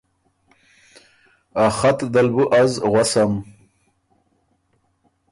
[1.63, 3.31] ا خط دل بُو از غؤسم